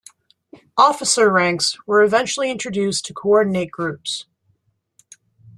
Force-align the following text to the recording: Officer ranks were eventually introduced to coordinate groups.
Officer 0.79 1.31
ranks 1.31 1.77
were 1.85 2.01
eventually 2.01 2.49
introduced 2.49 3.05
to 3.05 3.13
coordinate 3.13 3.69
groups. 3.69 4.25